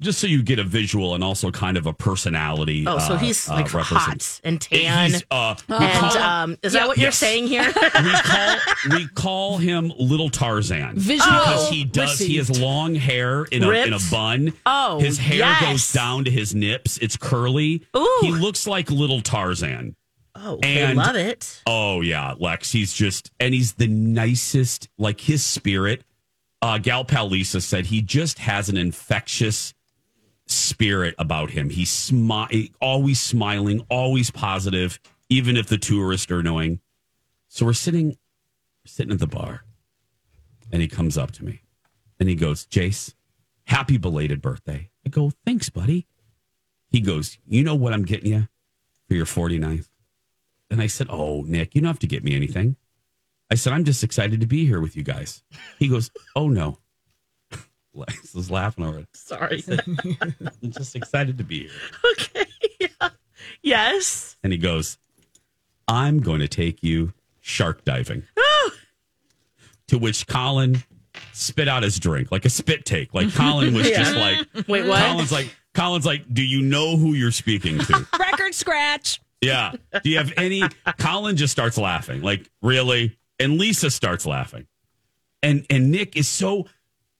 [0.00, 2.84] Just so you get a visual and also kind of a personality.
[2.88, 5.10] Oh, so uh, he's uh, like hot and tan.
[5.10, 7.72] He's, uh, and um, is that Yeah, what you're saying here?
[8.02, 8.56] we call
[8.90, 12.18] we call him Little Tarzan Visual because he does.
[12.18, 14.54] He has long hair in a in a bun.
[14.66, 15.62] Oh, his hair yes.
[15.62, 16.98] goes down to his nips.
[16.98, 17.86] It's curly.
[17.96, 18.18] Ooh.
[18.22, 19.94] He looks like Little Tarzan.
[20.34, 21.62] Oh, they And- love it.
[21.66, 22.72] Oh yeah, Lex.
[22.72, 24.88] He's just and he's the nicest.
[24.98, 26.04] Like his spirit.
[26.60, 29.74] Uh, Gal pal Lisa said he just has an infectious
[30.46, 31.70] spirit about him.
[31.70, 36.78] He's smi- always smiling, always positive, even if the tourists are annoying.
[37.48, 38.16] So we're sitting,
[38.86, 39.64] sitting at the bar,
[40.70, 41.62] and he comes up to me,
[42.20, 43.14] and he goes, "Jace,
[43.64, 46.06] happy belated birthday." I go, "Thanks, buddy."
[46.90, 48.48] He goes, "You know what I'm getting you
[49.08, 49.88] for your 49th?"
[50.72, 52.76] And I said, "Oh, Nick, you don't have to get me anything."
[53.50, 55.42] I said, "I'm just excited to be here with you guys."
[55.78, 56.78] He goes, "Oh no."
[57.94, 59.06] Lex is laughing already.
[59.12, 59.62] Sorry.
[59.68, 61.70] I'm just excited to be here.
[62.12, 62.46] okay.
[62.80, 63.10] Yeah.
[63.62, 64.36] Yes.
[64.42, 64.96] And he goes,
[65.86, 68.24] I'm going to take you shark diving.
[68.64, 68.70] Oh.
[69.88, 70.82] to which Colin
[71.32, 73.12] spit out his drink like a spit take.
[73.12, 75.00] Like Colin was just like, Wait, what?
[75.02, 78.06] Colin's like, Colin's like, do you know who you're speaking to?
[78.18, 79.20] Record scratch.
[79.42, 79.72] Yeah.
[80.02, 80.62] Do you have any?
[80.98, 82.22] Colin just starts laughing.
[82.22, 83.18] Like, really?
[83.38, 84.66] And Lisa starts laughing.
[85.42, 86.66] And and Nick is so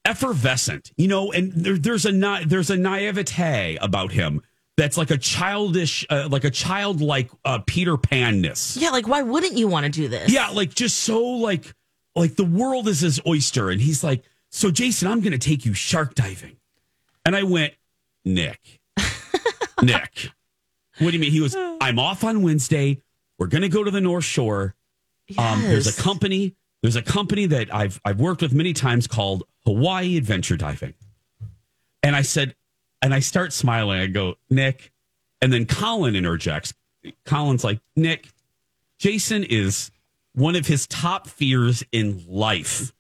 [0.05, 4.43] effervescent, you know, and there, there's a na- there's a naivete about him
[4.77, 8.81] that's like a childish, uh, like a childlike uh, Peter Panness.
[8.81, 10.33] Yeah, like why wouldn't you want to do this?
[10.33, 11.75] Yeah, like just so like
[12.15, 15.65] like the world is his oyster, and he's like, so Jason, I'm going to take
[15.65, 16.57] you shark diving,
[17.25, 17.75] and I went,
[18.25, 18.81] Nick,
[19.83, 20.31] Nick,
[20.99, 21.33] what do you mean?
[21.33, 23.03] He was, I'm off on Wednesday.
[23.39, 24.75] We're going to go to the North Shore.
[25.39, 26.55] Um, there's a company.
[26.83, 30.95] There's a company that I've I've worked with many times called Hawaii Adventure Diving,
[32.03, 32.55] and I said,
[33.01, 34.01] and I start smiling.
[34.01, 34.93] I go, Nick,
[35.41, 36.75] and then Colin interjects.
[37.25, 38.29] Colin's like, Nick,
[38.99, 39.91] Jason is
[40.35, 42.93] one of his top fears in life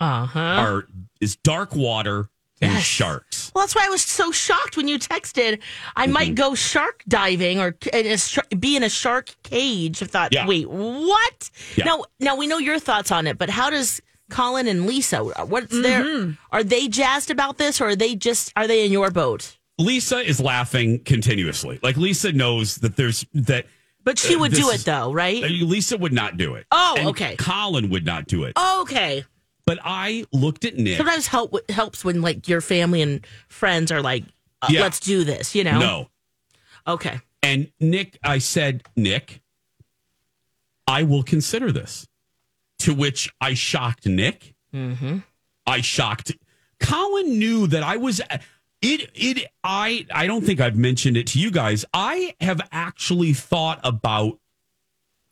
[0.00, 0.40] Uh huh.
[0.40, 0.86] are
[1.20, 2.28] is dark water
[2.60, 2.82] and Yes.
[2.82, 3.50] sharks.
[3.54, 5.60] Well, that's why I was so shocked when you texted.
[5.96, 6.12] I Mm-hmm.
[6.12, 10.02] might go shark diving or in a sh- be in a shark cage.
[10.02, 10.46] I thought, Yeah.
[10.46, 11.50] wait, what?
[11.76, 11.84] Yeah.
[11.84, 15.24] Now, now we know your thoughts on it, but how does Colin and Lisa?
[15.24, 16.36] What's their?
[16.52, 19.56] Are they jazzed about this, or are they just are they in your boat?
[19.78, 21.78] Lisa is laughing continuously.
[21.82, 23.66] Like Lisa knows that there's that.
[24.04, 25.42] But she Uh, would this do is- it though, right?
[25.44, 26.66] uh, Lisa would not do it.
[26.70, 27.36] Oh, And okay.
[27.36, 28.56] Colin would not do it.
[28.56, 29.24] okay.
[29.70, 30.96] But I looked at Nick.
[30.96, 34.24] Sometimes help helps when like your family and friends are like,
[34.60, 34.80] uh, Yeah.
[34.80, 35.78] "Let's do this," you know.
[35.78, 36.10] No.
[36.88, 37.20] Okay.
[37.40, 39.42] And Nick, I said, Nick,
[40.88, 42.08] I will consider this.
[42.80, 44.56] To which I shocked Nick.
[44.74, 45.18] Mm-hmm.
[45.68, 46.32] I shocked.
[46.80, 48.20] Colin knew that I was.
[48.82, 51.84] It it I I don't think I've mentioned it to you guys.
[51.94, 54.40] I have actually thought about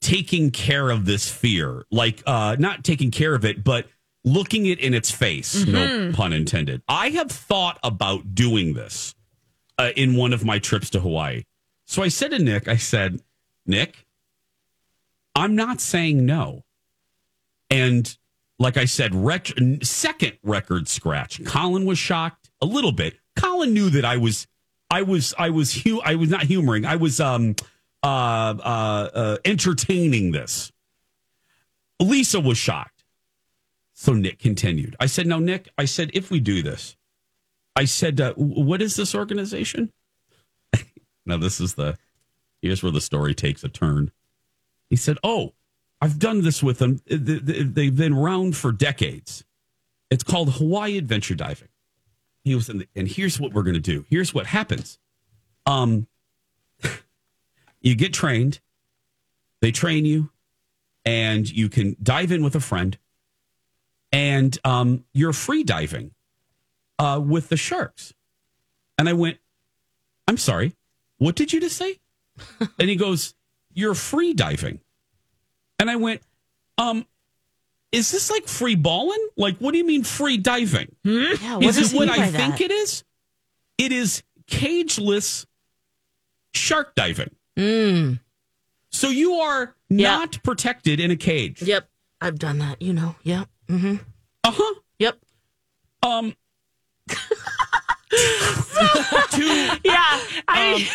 [0.01, 3.88] taking care of this fear, like uh not taking care of it, but
[4.32, 5.64] looking it in its face.
[5.66, 6.82] No pun intended.
[6.88, 9.14] I have thought about doing this
[9.78, 11.44] uh, in one of my trips to Hawaii.
[11.86, 13.20] So I said to Nick, I said,
[13.66, 14.06] Nick,
[15.34, 16.64] I'm not saying no.
[17.70, 18.16] And
[18.58, 21.44] like I said, ret- second record scratch.
[21.44, 23.14] Colin was shocked a little bit.
[23.36, 24.46] Colin knew that I was,
[24.90, 26.84] I was, I was, hu- I was not humoring.
[26.84, 27.54] I was, um,
[28.02, 30.72] uh, uh, uh, entertaining this.
[32.00, 32.97] Lisa was shocked.
[34.00, 34.94] So Nick continued.
[35.00, 36.96] I said, "No, Nick." I said, "If we do this,
[37.74, 39.92] I said, uh, what is this organization?"
[41.26, 41.98] now this is the
[42.62, 44.12] here's where the story takes a turn.
[44.88, 45.54] He said, "Oh,
[46.00, 47.00] I've done this with them.
[47.08, 49.42] Th- th- They've been around for decades.
[50.11, 51.68] It's called Hawaii Adventure Diving."
[52.44, 54.06] He was in the, and here's what we're going to do.
[54.08, 55.00] Here's what happens.
[55.66, 56.06] Um,
[57.80, 58.61] you get trained.
[59.61, 60.30] They train you,
[61.04, 62.96] and you can dive in with a friend,
[64.12, 66.12] and um, you're free diving
[66.99, 68.12] uh, with the sharks.
[68.99, 69.38] And I went,
[70.27, 70.75] I'm sorry,
[71.18, 71.99] what did you just say?
[72.79, 73.35] and he goes,
[73.73, 74.81] You're free diving.
[75.79, 76.23] And I went,
[76.77, 77.07] um,
[77.92, 79.29] is this like free balling?
[79.37, 80.94] Like, what do you mean free diving?
[81.05, 81.57] Yeah.
[81.57, 82.61] What is does it what I by think that?
[82.62, 83.05] it is?
[83.79, 85.47] It is cageless
[86.53, 87.31] shark diving.
[87.57, 88.21] Mm.
[88.90, 90.18] So you are Yeah.
[90.18, 91.62] not protected in a cage.
[91.62, 91.88] Yep.
[92.21, 92.83] I've done that.
[92.83, 93.14] You know.
[93.23, 93.49] Yep.
[93.68, 93.96] Mm-hmm.
[94.44, 94.74] Uh huh.
[94.98, 95.18] Yep.
[96.02, 96.35] Um,
[99.31, 100.20] to Yeah.
[100.48, 100.88] I,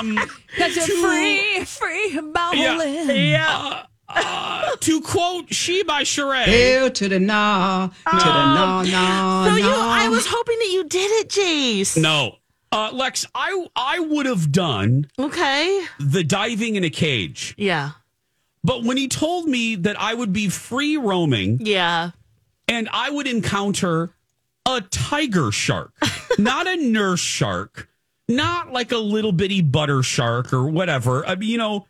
[0.00, 0.14] um
[0.46, 3.16] Because you're To- free, free bubbling.
[3.30, 3.84] yeah.
[4.08, 6.44] uh, to quote She by Sheree.
[6.44, 9.64] Hail to the nah, to the nah, nah, so you.
[9.66, 11.96] I was hoping that you did it, Jace.
[12.00, 12.36] No.
[12.70, 15.84] Uh, Lex, I I would have done Okay.
[16.00, 17.54] the diving in a cage.
[17.58, 17.90] Yeah.
[18.64, 22.10] But when he told me that I would be free roaming Yeah.
[22.68, 24.10] and I would encounter
[24.66, 25.92] a tiger shark,
[26.38, 27.88] not a nurse shark,
[28.28, 31.26] not like a little bitty butter shark or whatever.
[31.26, 31.86] I mean, you know,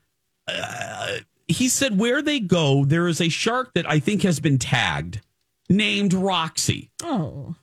[0.48, 4.58] uh, he said where they go, there is a shark that I think has been
[4.58, 5.20] tagged
[5.68, 6.90] named Roxy.
[7.02, 7.54] Oh.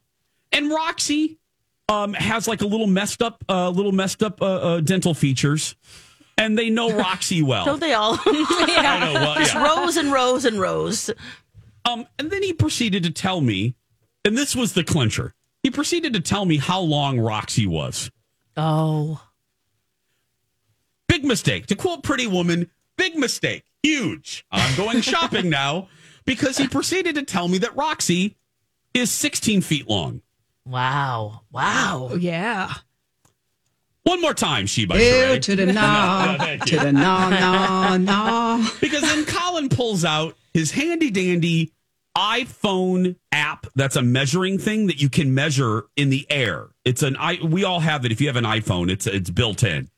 [0.52, 1.40] And Roxy
[1.88, 5.76] um, has like a little messed up, uh, little messed up uh, uh, dental features,
[6.40, 7.66] and they know Roxy well.
[7.66, 8.18] Don't they all?
[8.26, 9.64] I know, well, Just yeah.
[9.64, 11.12] rows and rows and rows.
[11.86, 13.76] Um, and then he proceeded to tell me,
[14.26, 15.36] and this was the clincher.
[15.64, 18.10] He proceeded to tell me how long Roxy was.
[18.58, 19.22] Oh.
[21.08, 21.68] Big mistake.
[21.68, 23.64] To quote Pretty Woman, big mistake.
[23.84, 24.46] Huge.
[24.52, 25.90] I'm going shopping now
[26.26, 28.38] because he proceeded to tell me that Roxy
[28.94, 30.22] is 16 feet long.
[30.66, 31.42] Wow.
[31.52, 32.12] Wow.
[32.20, 32.74] Yeah.
[34.04, 35.42] One more time, she by Hail Sheree.
[35.42, 38.68] to the nah, Thank to the nah, nah.
[38.82, 41.72] Because then Colin pulls out his handy dandy
[42.18, 46.68] iPhone app that's a measuring thing that you can measure in the air.
[46.86, 49.64] It's an I we all have it if you have an iPhone, it's it's built
[49.64, 49.90] in.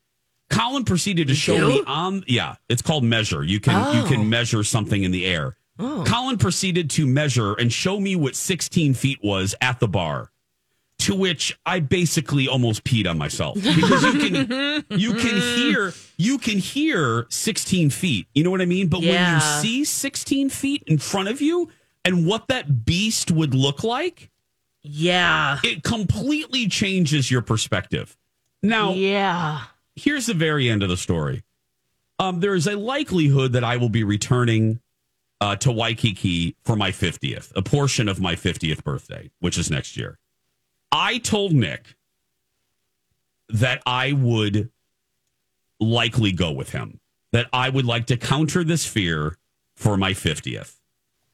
[0.49, 3.43] Colin proceeded to show me on yeah, it's called measure.
[3.43, 4.07] You can you Oh.
[4.07, 5.55] can measure something in the air.
[5.79, 6.03] Oh.
[6.05, 10.30] Colin proceeded to measure and show me what 16 feet was at the bar.
[11.01, 16.37] To which I basically almost peed on myself because you can you can hear you
[16.37, 18.27] can hear 16 feet.
[18.35, 18.87] You know what I mean?
[18.87, 21.69] But when you see 16 feet in front of you
[22.05, 24.29] and what that beast would look like,
[24.83, 25.59] Yeah.
[25.63, 28.15] it completely changes your perspective.
[28.61, 29.61] Now, Yeah.
[29.95, 31.43] here's the very end of the story.
[32.19, 34.79] Um, there is a likelihood that I will be returning
[35.39, 39.97] uh, to Waikiki for my 50th, a portion of my 50th birthday, which is next
[39.97, 40.19] year.
[40.91, 41.95] I told Nick
[43.49, 44.69] that I would
[45.79, 46.99] likely go with him,
[47.31, 49.37] that I would like to counter this fear
[49.75, 50.75] for my 50th.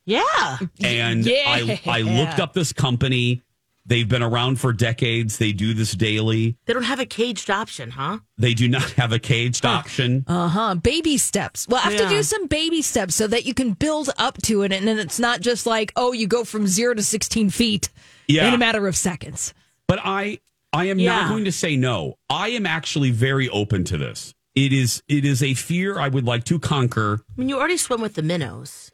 [0.06, 0.58] Yeah.
[0.82, 3.43] And I, I looked up this company.
[3.86, 5.38] They've been around for decades.
[5.38, 6.58] They do this daily.
[6.65, 8.20] They don't have a caged option, huh?
[8.38, 10.26] They do not have a caged option.
[10.28, 10.76] Uh huh.
[10.76, 11.67] Baby steps.
[11.70, 14.63] Well, I have to do some baby steps so that you can build up to
[14.63, 14.74] it.
[14.74, 17.89] And then it's not just like, oh, you go from zero to 16 feet
[18.27, 18.47] Yeah.
[18.47, 19.53] in a matter of seconds.
[19.87, 20.39] But I
[20.73, 21.21] I am Yeah.
[21.21, 22.15] not going to say no.
[22.29, 24.33] I am actually very open to this.
[24.55, 27.19] It is it is a fear I would like to conquer.
[27.29, 28.91] I mean, you already swim with the minnows,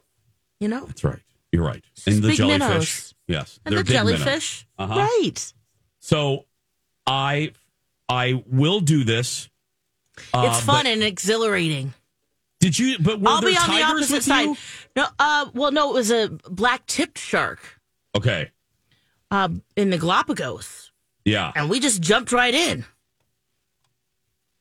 [0.60, 0.86] you know?
[0.86, 1.20] That's right.
[1.52, 1.84] You're right.
[2.06, 2.58] And the big jellyfish.
[2.60, 3.14] minnows.
[3.28, 3.60] Yes.
[3.64, 4.66] And they're the jellyfish.
[4.78, 4.94] Uh-huh.
[5.00, 5.52] Right.
[6.00, 6.44] So
[7.06, 7.52] I
[8.08, 9.48] I will do this.
[10.32, 11.92] Uh, it's fun but and exhilarating.
[12.60, 14.42] Did you but were I'll there be on the opposite side.
[14.44, 14.56] you?
[14.96, 17.60] No, uh, well, no, it was a black tipped shark
[18.16, 18.50] Okay.
[19.34, 20.92] Uh, in the Galapagos,
[21.24, 21.50] Yeah.
[21.56, 22.84] and we just jumped right in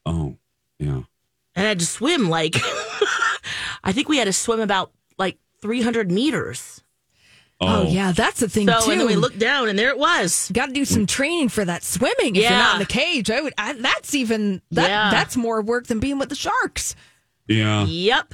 [0.05, 0.35] Oh.
[0.79, 1.03] Yeah.
[1.55, 2.55] and I had to swim like,
[3.83, 6.81] I think we had to swim about like 300 meters.
[7.61, 8.91] Oh, yeah, that's the thing So, too.
[8.91, 10.51] and then we looked down, and there it was.
[10.53, 12.35] Got to do some training for that swimming.
[12.35, 13.53] If you're not in the cage, I would.
[13.57, 14.89] I, that's even that.
[14.89, 15.11] Yeah.
[15.11, 16.93] That's more work than being with the sharks.
[17.47, 17.85] Yeah.
[17.85, 18.33] Yep.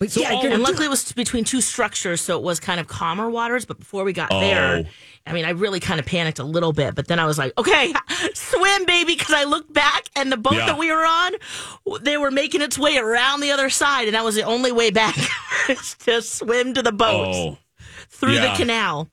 [0.00, 2.80] But So yeah, all- And luckily, it was between two structures, so it was kind
[2.80, 3.66] of calmer waters.
[3.66, 4.40] But before we got Oh.
[4.40, 4.84] there,
[5.26, 6.94] I mean, I really kind of panicked a little bit.
[6.94, 7.92] But then I was like, okay,
[8.34, 9.14] swim, baby.
[9.14, 10.66] Because I looked back, and the boat Yeah.
[10.66, 11.32] that we were on,
[12.00, 14.08] they were making its way around the other side.
[14.08, 15.14] And that was the only way back
[16.00, 17.58] to swim to the boat Oh.
[18.08, 18.50] through yeah.
[18.52, 19.08] the canal.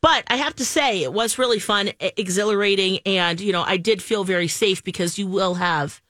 [0.00, 2.98] But I have to say, it was really fun, exhilarating.
[3.06, 6.02] And, you know, I did feel very safe because you will have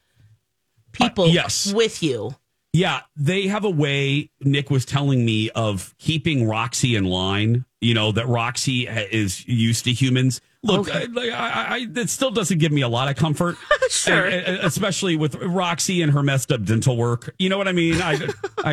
[0.92, 1.70] people Uh, yes.
[1.74, 2.34] with you.
[2.72, 7.66] Yeah, they have a way, Nick was telling me, of keeping Roxy in line.
[7.82, 10.40] You know, that Roxy uh, is used to humans.
[10.62, 13.56] Look, I, like, I, I, that still doesn't give me a lot of comfort.
[13.90, 14.24] Sure.
[14.24, 17.34] And- and especially with Roxy and her messed up dental work.
[17.38, 18.00] You know what I mean?
[18.00, 18.12] I,
[18.64, 18.72] I,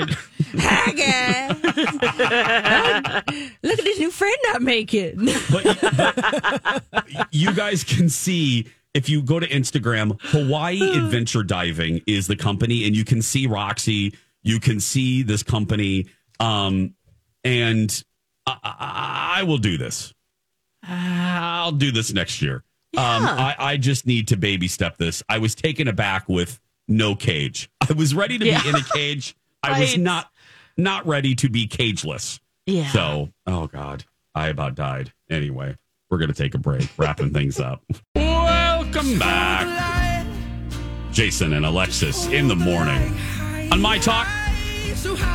[3.62, 5.26] look at this new friend I'm making.
[5.52, 12.28] but, but you guys can see if you go to Instagram, Hawaii Adventure Diving is
[12.28, 14.16] the company, and you can see Roxy.
[14.44, 16.08] You can see this company,
[16.40, 16.94] um,
[17.44, 18.04] and
[18.48, 20.14] I, I, I will do this.
[20.84, 22.64] I'll do this next year.
[22.98, 25.22] Um, I, I just need to baby step this.
[25.30, 27.70] I was taken aback with no cage.
[27.90, 28.64] I was ready to Yeah.
[28.64, 29.36] be in a cage.
[29.64, 30.32] I was not
[30.78, 32.40] not ready to be cageless.
[32.66, 32.88] Yeah.
[32.92, 35.12] So, oh god, I about died.
[35.30, 35.76] Anyway,
[36.10, 37.84] we're going to take a break, wrapping things up.
[39.00, 40.26] Welcome back.
[41.14, 43.18] Jason and Alexis in the morning
[43.72, 44.28] on My Talk,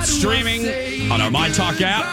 [0.03, 2.05] streaming on our My Talk app.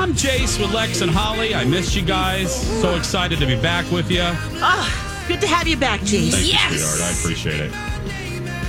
[0.00, 1.54] I'm Jace with Lex and Holly.
[1.54, 2.54] I missed you guys.
[2.80, 4.22] So excited to be back with you.
[4.24, 6.30] Ah, good to have you back, Jace.
[6.30, 7.00] Thank you, sweetheart.
[7.02, 7.72] I appreciate it.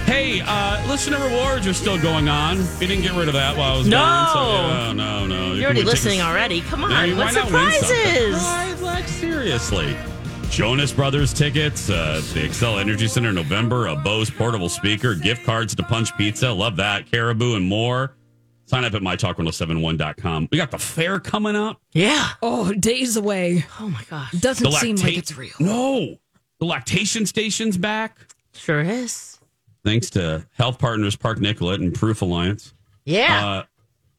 [0.04, 2.58] Hey, uh, listener rewards are still going on.
[2.82, 3.98] We didn't get rid of that while I was No.
[3.98, 4.28] gone.
[4.34, 5.54] So, yeah, no, no.
[5.54, 6.60] You're already can take a- listening already.
[6.64, 8.34] Come on, what surprises?
[8.44, 9.96] Right, Lex, seriously.
[10.52, 15.74] Jonas Brothers tickets, uh, the Xcel Energy Center November, a Bose portable speaker, gift cards
[15.76, 16.52] to Punch Pizza.
[16.52, 17.10] Love that.
[17.10, 18.16] Caribou and more.
[18.66, 20.50] Sign up at mytalk1071.com.
[20.52, 21.82] We got the fair coming up.
[21.94, 22.30] Yeah.
[22.42, 23.66] Oh, days away.
[23.80, 24.32] Oh my gosh.
[24.34, 25.52] Doesn't The seem like it's real.
[25.60, 26.18] No.
[26.60, 28.18] The lactation station's back.
[28.54, 29.40] Sure is.
[29.86, 32.74] Thanks to Health Partners Park Nicollet and Proof Alliance.
[33.06, 33.46] Yeah.
[33.48, 33.64] Uh,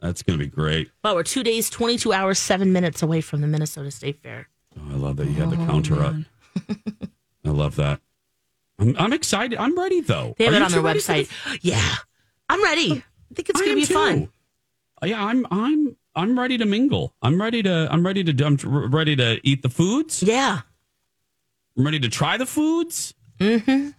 [0.01, 0.91] that's going to be great.
[1.05, 4.49] well, we're two days, 22 hours, seven minutes away from the Minnesota State Fair.
[4.79, 6.15] Oh, I love that you had the counter up.
[7.45, 8.01] I love that.
[8.79, 9.59] I'm, I'm excited.
[9.59, 10.35] I'm ready though.
[10.39, 11.59] They have Are it on their ready for website.
[11.63, 11.95] Yeah.
[12.49, 12.93] I'm ready.
[12.93, 13.95] I think it's I going to be too.
[13.95, 14.29] fun.
[15.03, 15.47] Uh, Yeah, I'm.
[15.51, 15.97] I'm.
[16.15, 17.15] I'm ready to mingle.
[17.23, 17.89] I'm ready to.
[17.91, 18.45] I'm ready to.
[18.45, 18.57] I'm
[18.95, 20.23] ready to eat the foods.
[20.23, 20.61] Yeah.
[21.77, 23.15] I'm ready to try the foods.
[23.41, 23.91] Mm-hmm.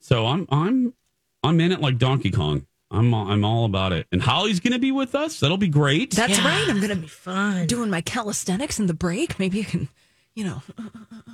[0.00, 0.46] So I'm.
[0.50, 0.92] I'm.
[1.42, 2.66] I'm in it like Donkey Kong.
[2.90, 3.14] I'm.
[3.14, 4.06] I'm all about it.
[4.12, 5.40] And Holly's going to be with us.
[5.40, 6.10] That'll be great.
[6.14, 6.44] That's Yeah.
[6.48, 6.68] right.
[6.68, 7.66] I'm going to be Fun.
[7.66, 9.38] doing my calisthenics in the break.
[9.38, 9.88] Maybe I can,
[10.36, 10.62] you know,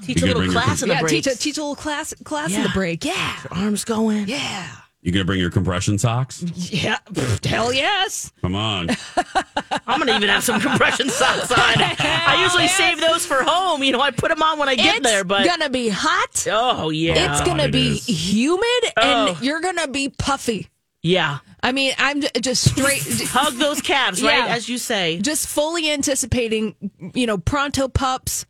[0.05, 0.97] Teach You a little bring your class in the break.
[0.97, 1.13] yeah, breaks.
[1.13, 3.05] teach a, teach a little class class in the break.
[3.05, 3.37] Yeah.
[3.51, 4.27] Arms going.
[4.27, 4.69] Yeah.
[5.03, 6.43] you going to bring your compression socks?
[6.43, 6.97] Yeah.
[7.13, 8.33] Pfft, Hell yes.
[8.41, 8.89] Come on.
[9.87, 11.59] I'm going to even have some compression socks on.
[11.59, 13.83] I usually save those for home.
[13.85, 15.41] You know, I put them on when I get it's there, but.
[15.45, 16.47] It's gonna be hot.
[16.51, 17.33] Oh, yeah.
[17.33, 18.07] it's gonna it be is.
[18.07, 19.39] humid, and Oh.
[19.43, 20.69] you're gonna be puffy.
[21.03, 21.39] yeah.
[21.65, 24.37] I mean, I'm just straight, Hug those calves, right?
[24.39, 24.47] Yeah.
[24.55, 25.19] As you say.
[25.21, 26.75] just fully anticipating.
[27.15, 28.47] You know, pronto pups.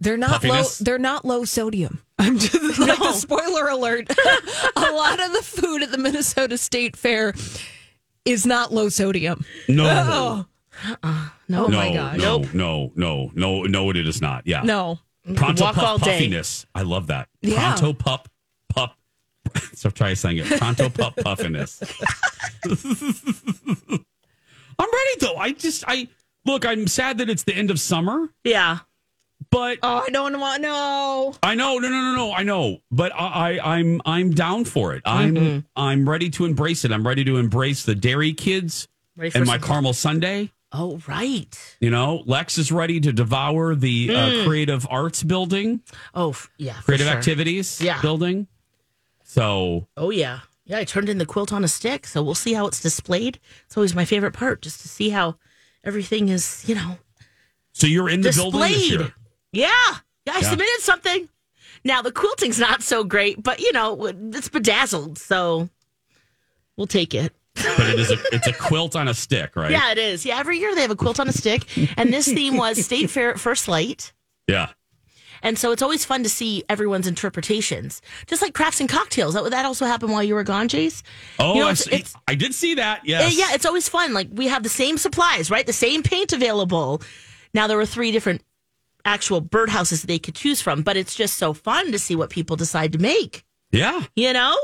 [0.00, 0.80] They're not Puffiness?
[0.80, 0.84] low.
[0.84, 2.00] They're not low sodium.
[2.18, 4.08] I'm just like the spoiler alert.
[4.76, 7.34] a lot of the food at the Minnesota State Fair
[8.24, 9.44] is not low sodium.
[9.68, 9.84] No.
[9.86, 10.46] Oh,
[11.02, 11.64] uh, No.
[11.66, 12.18] oh no, my god.
[12.18, 14.46] no, no, no, no, no, it is not.
[14.46, 14.62] Yeah.
[14.62, 15.00] No.
[15.34, 16.12] Pronto Walk pup all day.
[16.18, 16.64] puffiness.
[16.74, 17.28] I love that.
[17.42, 17.74] Yeah.
[17.74, 18.28] Pronto pup
[18.68, 18.96] pup.
[19.74, 20.46] So try saying it.
[20.46, 21.82] Pronto pup puffiness.
[24.78, 25.36] I'm ready though.
[25.36, 26.08] I just I
[26.44, 26.64] look.
[26.64, 28.78] I'm sad that it's the end of summer, Yeah.
[29.50, 31.34] But Oh, I don't want no.
[31.42, 31.78] I know.
[31.78, 32.32] No, no, no, no.
[32.32, 32.78] I know.
[32.90, 35.02] But I, I I'm I'm down for it.
[35.04, 35.58] I'm Mm-hmm.
[35.76, 36.92] I'm ready to embrace it.
[36.92, 38.88] I'm ready to embrace the dairy kids
[39.18, 40.48] and my some- caramel sundae.
[40.70, 41.76] Oh, right.
[41.80, 45.80] You know, Lex is ready to devour the uh, creative arts building.
[46.14, 46.74] Oh, yeah.
[46.84, 47.16] creative sure.
[47.16, 48.02] activities Yeah.
[48.02, 48.48] building.
[49.24, 50.40] So Oh, yeah.
[50.66, 53.40] Yeah, I turned in the quilt on a stick, so we'll see how it's displayed.
[53.64, 55.36] It's always my favorite part, just to see how
[55.82, 56.98] everything is, you know,
[57.72, 59.14] so you're in the building this year.
[59.52, 59.68] Yeah.
[60.26, 60.50] Yeah, I Yeah.
[60.50, 61.28] submitted something.
[61.84, 65.68] Now, the quilting's not so great, but, you know, it's bedazzled, so
[66.76, 67.32] we'll take it.
[67.54, 69.70] But it is a it's a quilt on a stick, right?
[69.70, 70.24] Yeah, it is.
[70.24, 71.64] Yeah, every year they have a quilt on a stick,
[71.96, 74.12] and this theme was State Fair at First Light.
[74.46, 74.68] Yeah.
[75.42, 79.34] And so it's always fun to see everyone's interpretations, just like crafts and cocktails.
[79.34, 81.02] That, that also happened while you were gone, Jace.
[81.38, 81.94] Oh, You know, I, it's- see.
[81.94, 83.02] it's- I did see that.
[83.04, 83.36] Yes.
[83.36, 84.12] yeah, it's always fun.
[84.12, 85.66] Like we have the same supplies, right?
[85.66, 87.02] The same paint available.
[87.54, 88.42] Now there were three different
[89.08, 92.56] actual birdhouses they could choose from, but it's just so fun to see what people
[92.56, 93.44] decide to make.
[93.72, 94.04] yeah.
[94.14, 94.56] You know?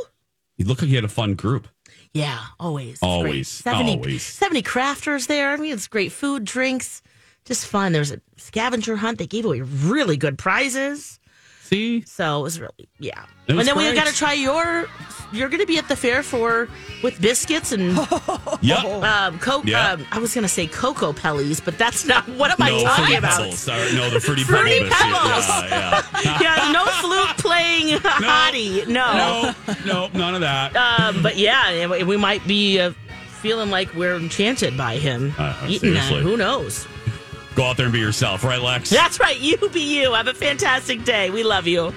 [0.57, 1.66] You look like you had a fun group.
[2.12, 2.92] Yeah, always.
[2.95, 3.74] It's Always, great.
[3.74, 4.22] 70, always.
[4.22, 5.51] 70 crafters there.
[5.53, 7.03] I mean, it's great food, drinks,
[7.45, 7.90] just fun.
[7.92, 9.18] There's a scavenger hunt.
[9.18, 11.18] They gave away really good prizes.
[11.64, 12.02] See?
[12.06, 13.24] So it was really, yeah.
[13.48, 14.86] Was and then we got to try your,
[15.32, 16.68] you're going to be at the fair for,
[17.02, 17.96] with biscuits and
[18.60, 18.84] Yep.
[18.84, 19.64] um, Coke.
[19.64, 19.92] Yeah.
[19.92, 23.16] Um, I was going to say Cocoa Pellies, but that's not, what am I talking
[23.16, 23.38] about?
[23.38, 23.58] pebbles.
[23.58, 25.70] Sorry, no, the fruity, Fruity pebble biscuit.
[25.70, 25.70] Pebbles.
[25.70, 26.40] Yeah, yeah.
[26.66, 28.86] yeah, no flute playing hottie.
[28.86, 29.54] No.
[29.66, 30.76] No, no, none of that.
[30.76, 32.92] Um, but yeah, we- we might be uh,
[33.40, 36.12] feeling like we're enchanted by him Uh, eating that.
[36.12, 36.86] Who knows?
[37.55, 38.90] Go out there and be yourself, right, Lex?
[38.90, 39.38] That's right.
[39.38, 40.12] You be you.
[40.12, 41.30] Have a fantastic day.
[41.30, 41.92] We love you.